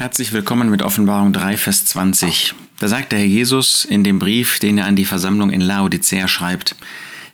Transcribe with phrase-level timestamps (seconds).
[0.00, 2.54] Herzlich willkommen mit Offenbarung 3, Vers 20.
[2.78, 6.26] Da sagt der Herr Jesus in dem Brief, den er an die Versammlung in Laodicea
[6.26, 6.74] schreibt,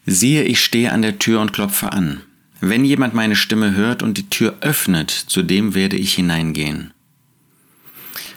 [0.04, 2.23] Siehe, ich stehe an der Tür und klopfe an.
[2.61, 6.93] Wenn jemand meine Stimme hört und die Tür öffnet, zu dem werde ich hineingehen.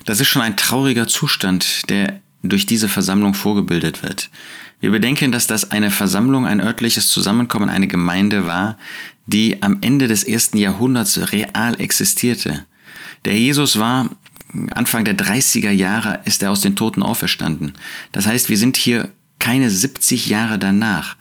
[0.05, 4.30] Das ist schon ein trauriger Zustand, der durch diese Versammlung vorgebildet wird.
[4.80, 8.77] Wir bedenken, dass das eine Versammlung, ein örtliches Zusammenkommen, eine Gemeinde war,
[9.25, 12.68] die am Ende des ersten Jahrhunderts real existierte.
[13.25, 14.09] Der Jesus war
[14.71, 17.73] Anfang der 30er Jahre ist er aus den Toten auferstanden.
[18.11, 21.16] Das heißt, wir sind hier keine 70 Jahre danach.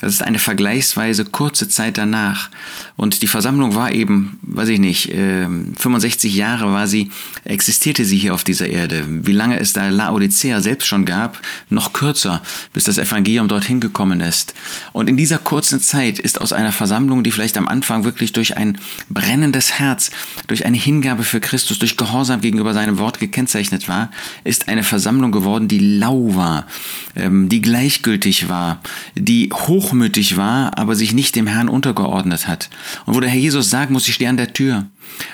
[0.00, 2.50] Das ist eine vergleichsweise kurze Zeit danach.
[2.96, 7.10] Und die Versammlung war eben, weiß ich nicht, 65 ähm, Jahre war sie,
[7.44, 9.04] existierte sie hier auf dieser Erde.
[9.06, 14.20] Wie lange es da Laodicea selbst schon gab, noch kürzer, bis das Evangelium dorthin gekommen
[14.20, 14.54] ist.
[14.92, 18.56] Und in dieser kurzen Zeit ist aus einer Versammlung, die vielleicht am Anfang wirklich durch
[18.56, 20.10] ein brennendes Herz,
[20.46, 24.10] durch eine Hingabe für Christus, durch Gehorsam gegenüber seinem Wort gekennzeichnet war,
[24.44, 26.66] ist eine Versammlung geworden, die lau war,
[27.14, 28.80] ähm, die gleichgültig war,
[29.14, 32.70] die hoch hochmütig war, aber sich nicht dem Herrn untergeordnet hat.
[33.04, 34.86] Und wo der Herr Jesus sagen muss, ich stehe an der Tür,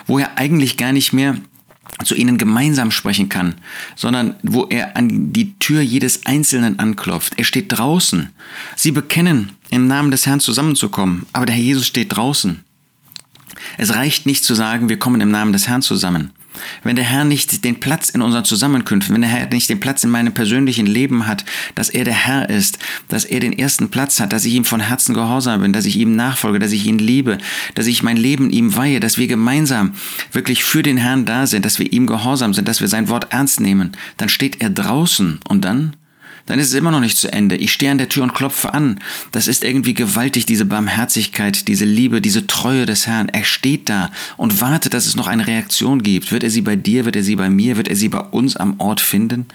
[0.06, 1.36] wo er eigentlich gar nicht mehr
[2.04, 3.54] zu ihnen gemeinsam sprechen kann,
[3.96, 7.34] sondern wo er an die Tür jedes Einzelnen anklopft.
[7.38, 8.30] Er steht draußen.
[8.76, 12.64] Sie bekennen, im Namen des Herrn zusammenzukommen, aber der Herr Jesus steht draußen.
[13.78, 16.32] Es reicht nicht zu sagen, wir kommen im Namen des Herrn zusammen.
[16.82, 20.04] Wenn der Herr nicht den Platz in unseren Zusammenkünften, wenn der Herr nicht den Platz
[20.04, 24.20] in meinem persönlichen Leben hat, dass er der Herr ist, dass er den ersten Platz
[24.20, 26.98] hat, dass ich ihm von Herzen gehorsam bin, dass ich ihm nachfolge, dass ich ihn
[26.98, 27.38] liebe,
[27.74, 29.94] dass ich mein Leben ihm weihe, dass wir gemeinsam
[30.32, 33.28] wirklich für den Herrn da sind, dass wir ihm gehorsam sind, dass wir sein Wort
[33.30, 35.96] ernst nehmen, dann steht er draußen und dann
[36.46, 37.56] dann ist es immer noch nicht zu Ende.
[37.56, 39.00] Ich stehe an der Tür und klopfe an.
[39.30, 43.28] Das ist irgendwie gewaltig, diese Barmherzigkeit, diese Liebe, diese Treue des Herrn.
[43.28, 46.32] Er steht da und wartet, dass es noch eine Reaktion gibt.
[46.32, 48.56] Wird er sie bei dir, wird er sie bei mir, wird er sie bei uns
[48.56, 49.46] am Ort finden?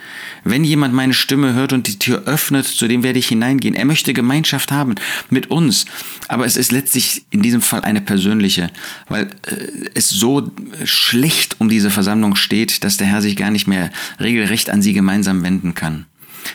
[0.44, 3.76] Wenn jemand meine Stimme hört und die Tür öffnet, zu dem werde ich hineingehen.
[3.76, 4.96] Er möchte Gemeinschaft haben
[5.30, 5.86] mit uns.
[6.28, 8.70] Aber es ist letztlich in diesem Fall eine persönliche,
[9.10, 10.52] weil äh, es so
[10.84, 14.94] schlecht um diese Versammlung steht, dass der Herr sich gar nicht mehr regelrecht an sie
[14.94, 16.06] gemeinsam wenden kann.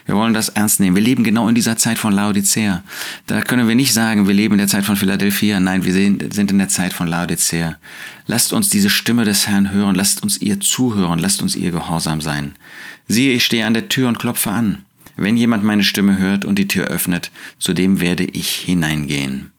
[0.07, 0.97] Wir wollen das ernst nehmen.
[0.97, 2.83] Wir leben genau in dieser Zeit von Laodicea.
[3.27, 5.61] Da können wir nicht sagen, wir leben in der Zeit von Philadelphia.
[5.61, 7.77] Nein, wir sind in der Zeit von Laodicea.
[8.27, 9.95] Lasst uns diese Stimme des Herrn hören.
[9.95, 11.19] Lasst uns ihr zuhören.
[11.19, 12.55] Lasst uns ihr gehorsam sein.
[13.09, 14.85] Siehe, ich stehe an der Tür und klopfe an.
[15.17, 19.52] Wenn jemand meine Stimme hört und die Tür öffnet, zu dem werde ich hineingehen.